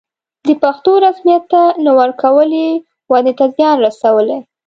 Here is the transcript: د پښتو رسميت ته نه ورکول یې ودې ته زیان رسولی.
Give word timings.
د 0.47 0.49
پښتو 0.63 0.91
رسميت 1.05 1.43
ته 1.51 1.61
نه 1.83 1.91
ورکول 1.99 2.49
یې 2.61 2.69
ودې 3.11 3.33
ته 3.39 3.45
زیان 3.55 3.77
رسولی. 3.85 4.39